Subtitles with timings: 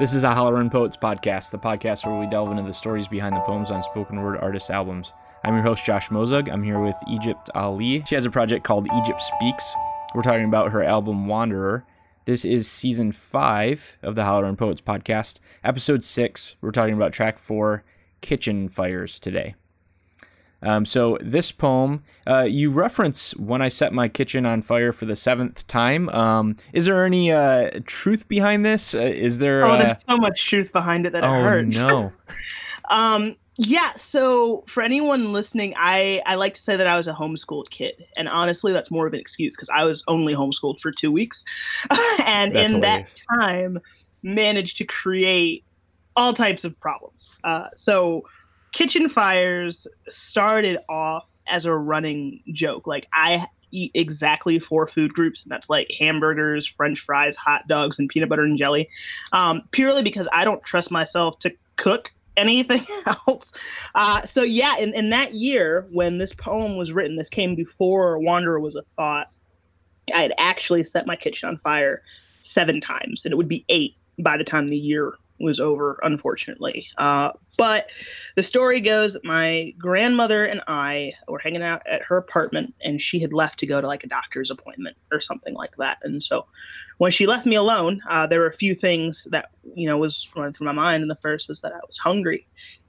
[0.00, 3.36] This is a Holler Poets podcast, the podcast where we delve into the stories behind
[3.36, 5.12] the poems on spoken word artists' albums.
[5.44, 6.52] I'm your host, Josh Mozug.
[6.52, 8.02] I'm here with Egypt Ali.
[8.08, 9.72] She has a project called Egypt Speaks.
[10.12, 11.84] We're talking about her album Wanderer.
[12.24, 16.56] This is season five of the Holler Poets podcast, episode six.
[16.60, 17.84] We're talking about track four,
[18.20, 19.54] Kitchen Fires, today.
[20.64, 25.04] Um, so this poem, uh, you reference when I set my kitchen on fire for
[25.04, 26.08] the seventh time.
[26.08, 28.94] Um, is there any uh, truth behind this?
[28.94, 29.64] Uh, is there?
[29.64, 31.76] Oh, there's so much truth behind it that oh, it hurts.
[31.76, 32.12] no.
[32.90, 33.92] um, yeah.
[33.94, 38.04] So for anyone listening, I I like to say that I was a homeschooled kid,
[38.16, 41.44] and honestly, that's more of an excuse because I was only homeschooled for two weeks,
[42.20, 43.22] and That's in hilarious.
[43.28, 43.78] that time,
[44.22, 45.64] managed to create
[46.16, 47.32] all types of problems.
[47.44, 48.22] Uh, so
[48.74, 52.86] kitchen fires started off as a running joke.
[52.86, 57.98] Like I eat exactly four food groups, and that's like hamburgers, French fries, hot dogs,
[57.98, 58.88] and peanut butter and jelly.
[59.32, 62.86] Um, purely because I don't trust myself to cook anything
[63.26, 63.52] else.
[63.94, 68.18] Uh, so yeah, in, in that year when this poem was written, this came before
[68.18, 69.30] Wanderer was a thought.
[70.14, 72.02] I had actually set my kitchen on fire
[72.42, 76.86] seven times, and it would be eight by the time the year was over, unfortunately.
[76.98, 77.90] Uh, but
[78.36, 83.20] the story goes my grandmother and I were hanging out at her apartment, and she
[83.20, 85.98] had left to go to like a doctor's appointment or something like that.
[86.02, 86.46] And so
[86.98, 90.28] when she left me alone, uh, there were a few things that you know was
[90.36, 91.02] running through my mind.
[91.02, 92.46] And the first was that I was hungry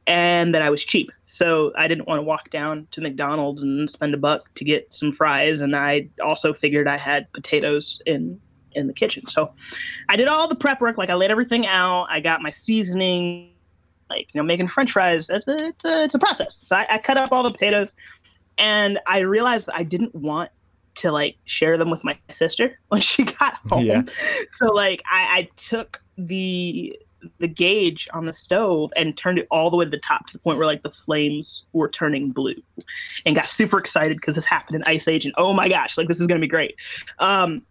[0.07, 1.11] and that I was cheap.
[1.25, 4.93] So I didn't want to walk down to McDonald's and spend a buck to get
[4.93, 5.61] some fries.
[5.61, 8.39] And I also figured I had potatoes in
[8.75, 9.27] in the kitchen.
[9.27, 9.51] So
[10.09, 10.97] I did all the prep work.
[10.97, 12.07] Like I laid everything out.
[12.09, 13.51] I got my seasoning.
[14.09, 15.27] Like you know, making French fries.
[15.27, 16.55] That's a, it's a it's a process.
[16.55, 17.93] So I, I cut up all the potatoes,
[18.57, 20.51] and I realized that I didn't want
[20.95, 23.85] to like share them with my sister when she got home.
[23.85, 24.03] Yeah.
[24.53, 26.95] So like I, I took the
[27.39, 30.33] the gauge on the stove and turned it all the way to the top to
[30.33, 32.55] the point where like the flames were turning blue
[33.25, 36.08] and got super excited because this happened in ice age and oh my gosh like
[36.08, 36.75] this is going to be great
[37.19, 37.64] um,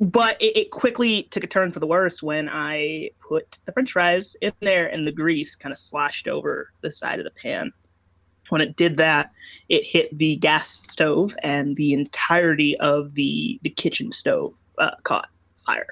[0.00, 3.92] but it, it quickly took a turn for the worse when i put the french
[3.92, 7.72] fries in there and the grease kind of sloshed over the side of the pan.
[8.48, 9.30] When it did that
[9.68, 15.28] it hit the gas stove and the entirety of the the kitchen stove uh, caught
[15.66, 15.86] fire.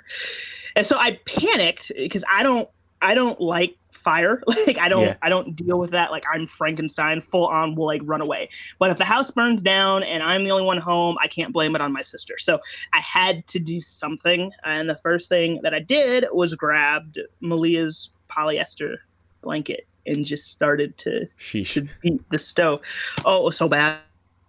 [0.74, 2.68] And so i panicked because i don't
[3.02, 4.40] I don't like fire.
[4.66, 5.16] Like I don't Yeah.
[5.22, 6.10] I don't deal with that.
[6.10, 8.48] Like I'm Frankenstein, full on will like run away.
[8.78, 11.74] But if the house burns down and I'm the only one home, I can't blame
[11.74, 12.36] it on my sister.
[12.38, 12.58] So
[12.92, 14.50] I had to do something.
[14.64, 18.96] And the first thing that I did was grabbed Malia's polyester
[19.42, 21.74] blanket and just started to Sheesh.
[21.74, 22.80] to beat the stove.
[23.24, 23.98] Oh, it was so bad.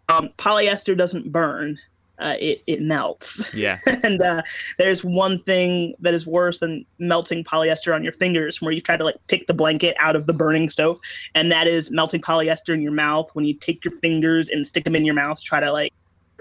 [0.10, 1.78] Um, polyester doesn't burn.
[2.20, 3.78] Uh, it, it melts Yeah.
[3.86, 4.42] and uh,
[4.80, 8.98] there's one thing that is worse than melting polyester on your fingers where you try
[8.98, 10.98] to like pick the blanket out of the burning stove
[11.36, 14.84] and that is melting polyester in your mouth when you take your fingers and stick
[14.84, 15.94] them in your mouth try to like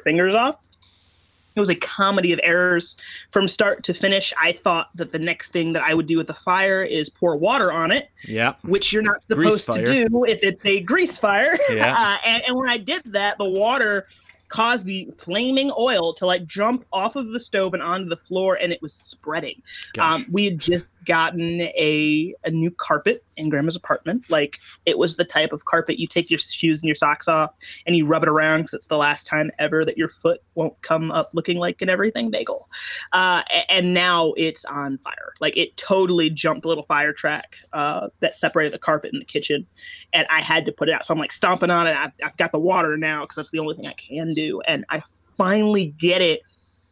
[0.03, 0.57] fingers off
[1.57, 2.97] it was a comedy of errors
[3.31, 6.27] from start to finish i thought that the next thing that i would do with
[6.27, 8.55] the fire is pour water on it Yeah.
[8.63, 11.57] which you're not supposed to do if it's a grease fire.
[11.71, 11.95] Yeah.
[11.99, 14.07] Uh, and, and when I did that, the water
[14.49, 18.59] caused the flaming oil to like jump off of the stove and onto the floor,
[18.61, 19.63] and it was spreading.
[19.99, 24.29] Um, we had just gotten a a new carpet in Grandma's apartment.
[24.29, 27.55] Like it was the type of carpet you take your shoes and your socks off
[27.87, 30.81] and you rub it around because it's the last time ever that your foot won't
[30.83, 32.69] come up looking like an everything bagel.
[33.13, 35.33] Uh, and now it's on fire.
[35.41, 39.25] Like it totally jumped a little fire track uh, that separated the carpet in the
[39.25, 39.67] kitchen,
[40.13, 41.05] and I had to put it out.
[41.05, 41.97] So I'm like stomping on it.
[41.97, 44.85] I've, I've got the water now because that's the only thing I can do, and
[44.91, 45.03] I
[45.37, 46.41] finally get it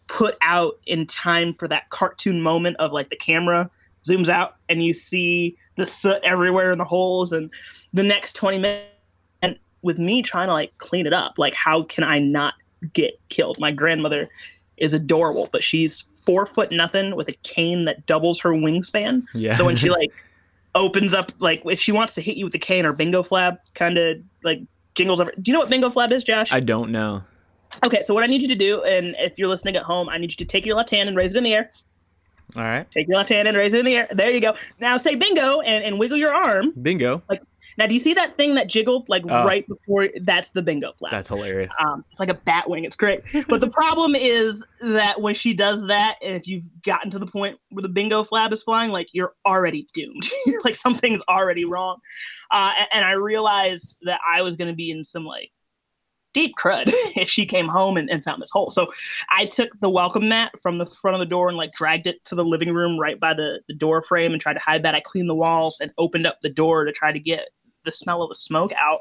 [0.07, 3.71] put out in time for that cartoon moment of like the camera
[4.07, 7.33] zooms out and you see the soot everywhere in the holes.
[7.33, 7.51] And
[7.93, 8.87] the next 20 minutes
[9.43, 12.55] and with me trying to like clean it up like how can i not
[12.93, 13.59] get killed?
[13.59, 14.29] My grandmother
[14.77, 19.25] is adorable but she's four foot nothing with a cane that doubles her wingspan.
[19.35, 19.55] Yeah.
[19.55, 20.11] so when she like
[20.75, 23.59] opens up like if she wants to hit you with a cane or bingo flab
[23.75, 24.61] kind of like
[24.97, 26.53] jingles over do you know what bingo flab is josh?
[26.53, 27.23] I don't know.
[27.85, 30.19] okay so what i need you to do and if you're listening at home i
[30.19, 31.71] need you to take your left hand and raise it in the air
[32.57, 32.89] All right.
[32.91, 34.09] Take your left hand and raise it in the air.
[34.13, 34.55] There you go.
[34.81, 36.73] Now say bingo and, and wiggle your arm.
[36.81, 37.23] Bingo.
[37.29, 37.43] Like
[37.79, 39.45] Now, do you see that thing that jiggled like Oh.
[39.45, 40.09] right before?
[40.23, 41.11] That's the bingo flap.
[41.11, 41.73] That's hilarious.
[41.81, 42.85] um, it's like a bat wing.
[42.85, 43.23] It's great.
[43.49, 47.27] But the problem is that when she does that, and if you've gotten to the
[47.27, 50.29] point where the bingo flab is flying, like you're already doomed.
[50.65, 51.99] like something's already wrong.
[52.53, 55.51] Uh, a- and I realized that I was going to be in some like
[56.35, 56.85] deep crud
[57.17, 58.71] if she came home and, and found this hole.
[58.71, 58.93] So
[59.31, 62.23] I took the welcome mat from the front of the door and like dragged it
[62.27, 64.95] to the living room right by the, the door frame and tried to hide that.
[64.95, 67.49] I cleaned the walls and opened up the door to try to get
[67.85, 69.01] the smell of the smoke out.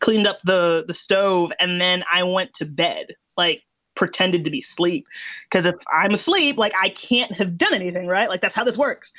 [0.00, 3.14] Cleaned up the the stove and then I went to bed.
[3.36, 3.62] Like
[3.94, 5.06] pretended to be asleep
[5.44, 8.28] because if I'm asleep, like I can't have done anything, right?
[8.28, 9.12] Like that's how this works.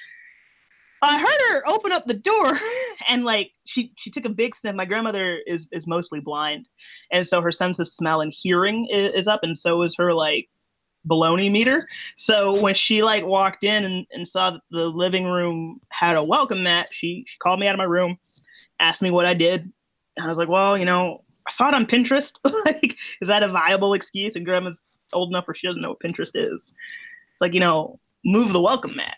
[1.02, 2.60] I heard her open up the door
[3.08, 4.76] and like she she took a big sniff.
[4.76, 6.68] My grandmother is is mostly blind,
[7.12, 10.14] and so her sense of smell and hearing is, is up, and so is her
[10.14, 10.50] like
[11.08, 11.88] baloney meter.
[12.16, 16.64] So when she like walked in and, and saw the living room had a welcome
[16.64, 18.18] mat, she she called me out of my room,
[18.80, 19.72] asked me what I did.
[20.18, 22.34] And I was like, well, you know, I saw it on Pinterest.
[22.66, 24.36] like, is that a viable excuse?
[24.36, 24.84] And grandma's
[25.14, 26.74] old enough where she doesn't know what Pinterest is.
[27.32, 29.18] It's like, you know, move the welcome mat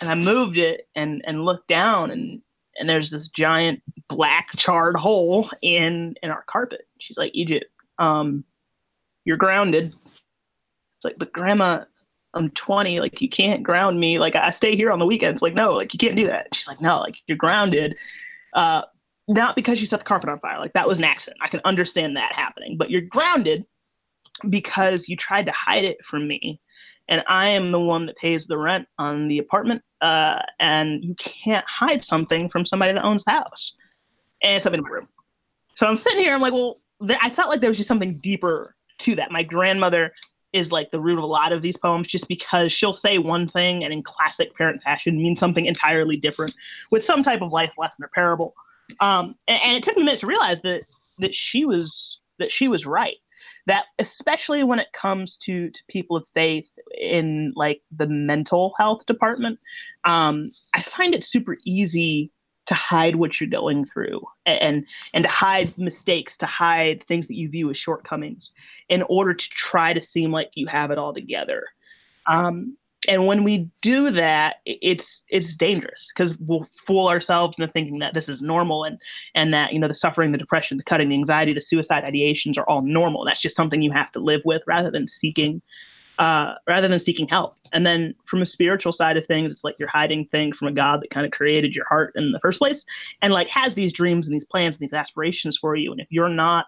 [0.00, 2.42] and I moved it and and looked down and
[2.78, 6.82] and there's this giant black charred hole in in our carpet.
[6.98, 7.66] She's like, Egypt,
[7.98, 8.44] um,
[9.24, 9.94] you're grounded.
[10.96, 11.84] It's like, but grandma,
[12.34, 13.00] I'm 20.
[13.00, 14.18] Like you can't ground me.
[14.18, 15.42] Like I stay here on the weekends.
[15.42, 16.54] Like no, like you can't do that.
[16.54, 17.96] She's like, no, like you're grounded.
[18.54, 18.82] Uh,
[19.28, 20.58] not because you set the carpet on fire.
[20.58, 21.40] Like that was an accident.
[21.42, 23.64] I can understand that happening, but you're grounded
[24.48, 26.60] because you tried to hide it from me
[27.08, 29.82] and I am the one that pays the rent on the apartment.
[30.00, 33.74] Uh, and you can't hide something from somebody that owns the house.
[34.42, 35.08] And it's up in my room.
[35.76, 36.34] So I'm sitting here.
[36.34, 39.30] I'm like, well, th- I felt like there was just something deeper to that.
[39.30, 40.12] My grandmother
[40.52, 43.48] is like the root of a lot of these poems, just because she'll say one
[43.48, 46.54] thing and in classic parent fashion mean something entirely different
[46.90, 48.54] with some type of life lesson or parable.
[49.00, 50.84] Um, and, and it took me minutes to realize that
[51.18, 53.16] that she was that she was right
[53.66, 59.06] that especially when it comes to to people of faith in like the mental health
[59.06, 59.58] department
[60.04, 62.30] um, i find it super easy
[62.66, 67.36] to hide what you're going through and and to hide mistakes to hide things that
[67.36, 68.50] you view as shortcomings
[68.88, 71.64] in order to try to seem like you have it all together.
[72.26, 72.76] Um,
[73.08, 78.14] and when we do that it's it's dangerous because we'll fool ourselves into thinking that
[78.14, 78.98] this is normal and
[79.34, 82.58] and that you know the suffering the depression the cutting the anxiety the suicide ideations
[82.58, 83.24] are all normal.
[83.24, 85.62] That's just something you have to live with rather than seeking
[86.20, 87.54] uh, rather than seeking help.
[87.72, 90.72] And then from a spiritual side of things it's like you're hiding things from a
[90.72, 92.84] god that kind of created your heart in the first place
[93.20, 95.90] and like has these dreams and these plans and these aspirations for you.
[95.90, 96.66] And if you're not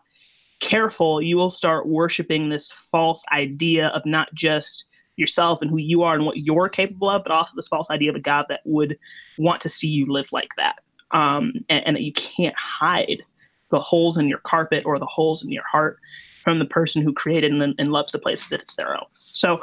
[0.58, 4.86] careful you will start worshiping this false idea of not just
[5.16, 8.10] yourself and who you are and what you're capable of, but also this false idea
[8.10, 8.98] of a God that would
[9.38, 10.76] want to see you live like that.
[11.12, 13.22] Um, and, and that you can't hide
[13.70, 15.98] the holes in your carpet or the holes in your heart
[16.42, 19.06] from the person who created and, and loves the place that it's their own.
[19.18, 19.60] So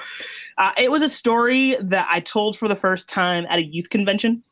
[0.57, 3.89] uh, it was a story that I told for the first time at a youth
[3.89, 4.43] convention.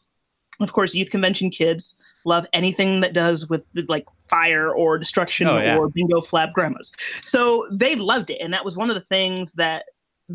[0.60, 1.96] Of course, youth convention kids
[2.26, 5.78] love anything that does with like fire or destruction oh, yeah.
[5.78, 6.92] or bingo flap grandmas.
[7.24, 8.40] So they loved it.
[8.42, 9.86] And that was one of the things that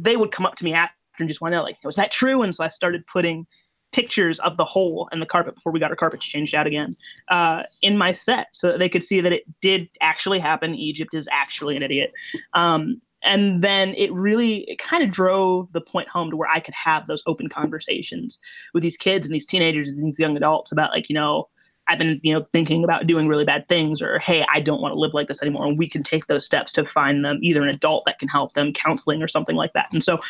[0.03, 2.13] they would come up to me after and just want to know, like, was that
[2.13, 2.43] true?
[2.43, 3.47] And so I started putting
[3.93, 6.95] pictures of the hole in the carpet before we got our carpets changed out again
[7.29, 10.75] uh, in my set so that they could see that it did actually happen.
[10.75, 12.13] Egypt is actually an idiot.
[12.53, 16.61] Um, and then it really it kind of drove the point home to where I
[16.61, 18.39] could have those open conversations
[18.75, 21.49] with these kids and these teenagers and these young adults about like, you know,
[21.89, 24.93] I've been, you know, thinking about doing really bad things, or hey, I don't want
[24.93, 25.67] to live like this anymore.
[25.67, 28.55] And we can take those steps to find them either an adult that can help
[28.55, 29.93] them, counseling, or something like that.
[29.93, 30.21] And so,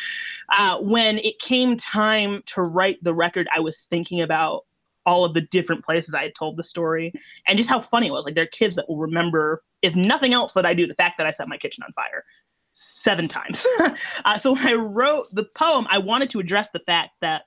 [0.55, 4.65] uh, when it came time to write the record, I was thinking about
[5.07, 7.13] all of the different places I had told the story
[7.47, 8.25] and just how funny it was.
[8.25, 11.17] Like there are kids that will remember, if nothing else, that I do the fact
[11.17, 12.25] that I set my kitchen on fire
[12.73, 13.65] seven times.
[14.25, 17.43] uh, so when I wrote the poem, I wanted to address the fact that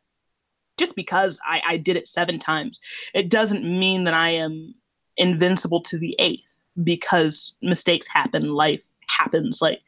[0.80, 2.80] just because I, I did it seven times,
[3.14, 4.74] it doesn't mean that I am
[5.16, 9.60] invincible to the eighth because mistakes happen, life happens.
[9.60, 9.80] Like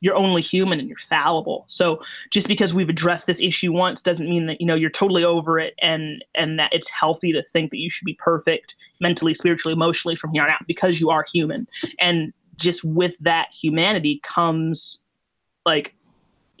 [0.00, 1.64] you're only human and you're fallible.
[1.68, 5.24] So just because we've addressed this issue once doesn't mean that you know you're totally
[5.24, 9.34] over it and and that it's healthy to think that you should be perfect mentally,
[9.34, 11.68] spiritually, emotionally from here on out because you are human.
[12.00, 14.98] And just with that humanity comes
[15.64, 15.94] like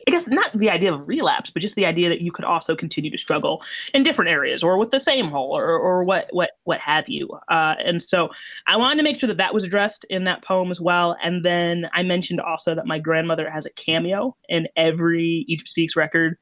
[0.06, 2.74] I guess not the idea of relapse, but just the idea that you could also
[2.76, 3.62] continue to struggle
[3.94, 7.28] in different areas or with the same hole or, or what what what have you.
[7.48, 8.30] Uh, and so
[8.66, 11.16] I wanted to make sure that that was addressed in that poem as well.
[11.22, 15.96] And then I mentioned also that my grandmother has a cameo in every Egypt Speaks
[15.96, 16.36] record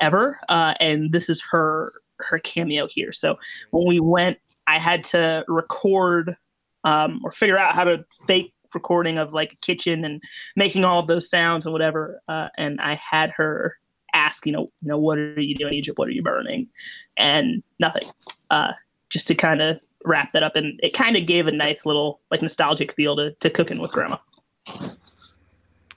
[0.00, 3.12] ever, uh, and this is her her cameo here.
[3.12, 3.36] So
[3.70, 6.36] when we went, I had to record
[6.84, 10.20] um, or figure out how to fake recording of like a kitchen and
[10.56, 12.20] making all of those sounds and whatever.
[12.28, 13.76] Uh, and I had her
[14.14, 15.98] ask, you know, you know, what are you doing, Egypt?
[15.98, 16.68] What are you burning?
[17.16, 18.04] And nothing.
[18.50, 18.72] Uh,
[19.10, 22.20] just to kind of wrap that up, and it kind of gave a nice little
[22.30, 24.18] like nostalgic feel to to cooking with grandma.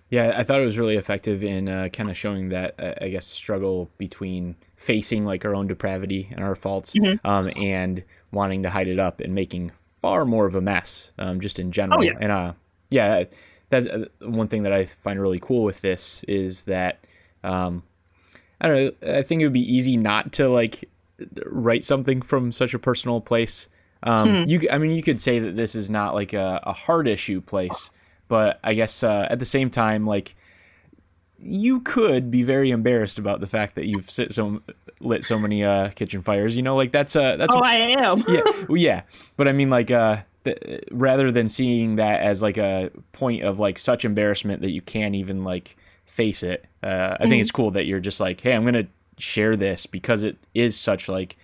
[0.10, 3.08] Yeah, I thought it was really effective in uh, kind of showing that, uh, I
[3.08, 7.20] guess, struggle between facing like our own depravity and our faults Mhm.
[7.24, 9.72] um, and wanting to hide it up and making
[10.02, 12.00] far more of a mess um, just in general.
[12.00, 12.18] Oh, yeah.
[12.20, 12.54] And uh,
[12.90, 13.24] yeah,
[13.70, 17.00] that's uh, one thing that I find really cool with this is that
[17.44, 17.84] um,
[18.60, 19.18] I don't know.
[19.18, 20.90] I think it would be easy not to like
[21.46, 23.68] write something from such a personal place.
[24.04, 24.50] Um, Hmm.
[24.50, 27.40] You, I mean, you could say that this is not like a, a hard issue
[27.42, 27.92] place,
[28.28, 30.36] but I guess uh, at the same time, like
[31.44, 34.62] you could be very embarrassed about the fact that you've sit so
[35.00, 36.56] lit so many uh, kitchen fires.
[36.56, 38.24] You know, like that's uh, that's Oh, I am.
[38.28, 39.02] yeah, well, yeah.
[39.38, 43.60] But I mean, like, uh, th- rather than seeing that as like a point of
[43.60, 47.72] like such embarrassment that you can't even like face it, uh, I think it's cool
[47.72, 51.38] that you're just like, hey, I'm gonna share this because it is such like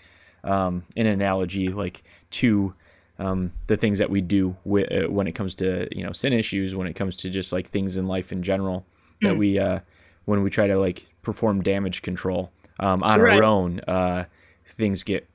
[0.44, 2.74] um, an analogy like to
[3.20, 6.76] um, the things that we do uh, when it comes to you know sin issues,
[6.76, 8.86] when it comes to just like things in life in general
[9.22, 9.38] that Mm.
[9.38, 9.80] we uh,
[10.26, 13.38] when we try to like perform damage control um, on Right.
[13.38, 14.26] our own, uh,
[14.68, 15.28] things get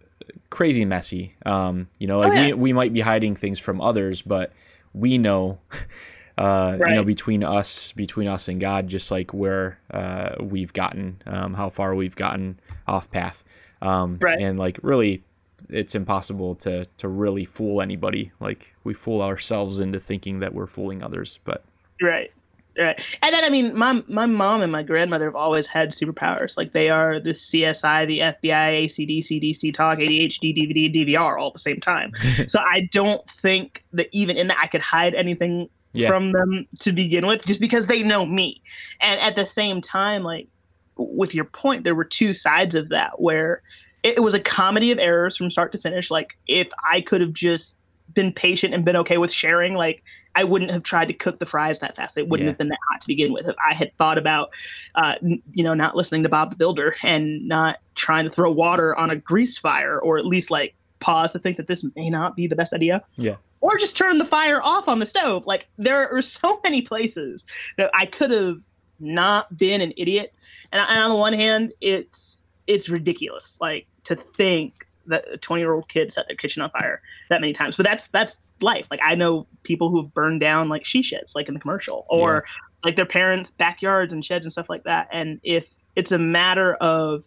[0.51, 1.35] crazy messy.
[1.45, 2.47] Um, you know, like Oh, yeah.
[2.49, 4.53] we we might be hiding things from others, but
[4.95, 5.59] we know,
[6.39, 11.21] uh, you know, between us, between us and God, just like where uh, we've gotten,
[11.27, 13.43] um, how far we've gotten off path,
[13.81, 14.39] um, Right.
[14.41, 15.25] and like really,
[15.69, 18.31] it's impossible to to really fool anybody.
[18.41, 21.65] Like we fool ourselves into thinking that we're fooling others, but
[22.01, 22.31] Right.
[22.79, 23.03] Right.
[23.23, 26.57] And then I mean my my mom and my grandmother have always had superpowers.
[26.57, 31.53] Like they are the CSI, the FBI, ACDC, DC talk, ADHD, DVD, DVR all at
[31.53, 32.13] the same time.
[32.47, 36.09] so I don't think that even in that I could hide anything Yeah.
[36.09, 38.63] from them to begin with, just because they know me.
[39.03, 40.49] And at the same time, like
[40.97, 43.61] with your point, there were two sides of that where
[44.03, 46.11] it, it was a comedy of errors from start to finish.
[46.11, 47.77] Like if I could have just
[48.15, 50.03] been patient and been okay with sharing, like
[50.35, 52.17] I wouldn't have tried to cook the fries that fast.
[52.17, 52.51] It wouldn't Yeah.
[52.53, 53.49] have been that hot to begin with.
[53.49, 54.51] If I had thought about,
[54.95, 58.97] uh, you know, not listening to Bob the Builder and not trying to throw water
[58.97, 62.37] on a grease fire, or at least like pause to think that this may not
[62.37, 63.03] be the best idea.
[63.17, 63.37] Yeah.
[63.61, 65.47] Or just turn the fire off on the stove.
[65.47, 67.45] Like there are so many places
[67.77, 68.59] that I could have
[69.01, 70.33] not been an idiot.
[70.73, 73.59] And, and on the one hand, it's it's ridiculous.
[73.61, 77.41] Like to think that a 20 year old kid set their kitchen on fire that
[77.41, 77.77] many times.
[77.77, 78.87] But that's that's life.
[78.91, 82.45] Like I know people who've burned down like she sheds, like in the commercial, or
[82.85, 85.09] like their parents' backyards and sheds and stuff like that.
[85.13, 85.67] And if
[85.97, 87.23] it's a matter of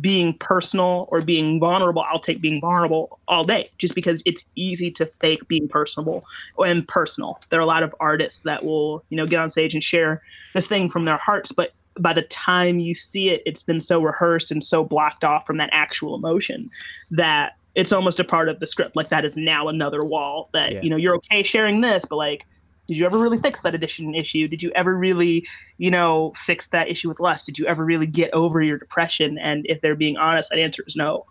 [0.00, 4.90] being personal or being vulnerable, I'll take being vulnerable all day just because it's easy
[4.92, 6.24] to fake being personable
[6.58, 7.40] and personal.
[7.50, 10.22] There are a lot of artists that will, you know, get on stage and share
[10.52, 14.00] this thing from their hearts, but by the time you see it, it's been so
[14.02, 16.68] rehearsed and so blocked off from that actual emotion
[17.10, 18.96] that it's almost a part of the script.
[18.96, 20.82] Like that is now another wall that, Yeah.
[20.82, 22.46] you know, you're okay sharing this, but like,
[22.86, 24.46] did you ever really fix that addiction issue?
[24.46, 25.46] Did you ever really,
[25.78, 27.46] you know, fix that issue with lust?
[27.46, 29.38] Did you ever really get over your depression?
[29.38, 31.24] And if they're being honest, that answer is no.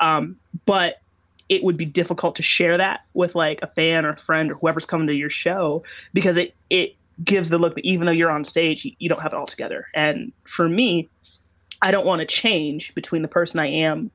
[0.00, 1.02] Um, but
[1.48, 4.54] it would be difficult to share that with like a fan or a friend or
[4.54, 6.94] whoever's coming to your show because it it
[7.24, 9.46] gives the look that even though you're on stage, you, you don't have it all
[9.46, 9.86] together.
[9.94, 11.10] And for me,
[11.82, 14.10] I don't want to change between the person I am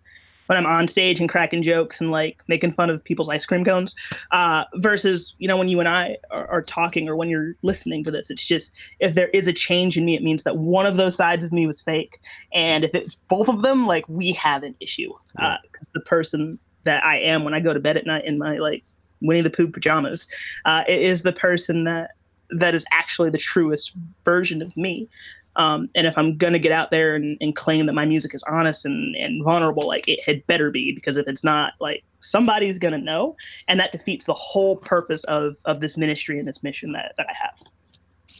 [0.47, 3.63] when I'm on stage and cracking jokes and like making fun of people's ice cream
[3.63, 3.95] cones,
[4.31, 8.03] uh, versus you know when you and I are, are talking or when you're listening
[8.03, 8.29] to this.
[8.29, 11.15] It's just if there is a change in me, it means that one of those
[11.15, 12.19] sides of me was fake,
[12.53, 15.57] and if it's both of them, like we have an issue Yeah.
[15.71, 18.57] because the person that I am when I go to bed at night in my
[18.57, 18.83] like
[19.21, 20.27] Winnie the Pooh pajamas,
[20.65, 22.11] uh, it is the person that
[22.59, 23.93] that is actually the truest
[24.25, 25.09] version of me.
[25.55, 28.43] Um, and if I'm gonna get out there and, and claim that my music is
[28.43, 32.79] honest and, and vulnerable, like it had better be, because if it's not, like somebody's
[32.79, 33.35] gonna know,
[33.67, 37.27] and that defeats the whole purpose of of this ministry and this mission that, that
[37.29, 37.61] I have.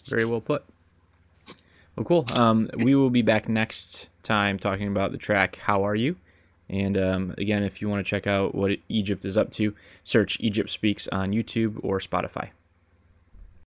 [0.08, 0.64] Very well put.
[1.96, 2.26] Well, cool.
[2.36, 6.16] Um, we will be back next time talking about the track "How Are You,"
[6.68, 10.38] and um, again, if you want to check out what Egypt is up to, search
[10.40, 12.50] "Egypt Speaks" on YouTube or Spotify.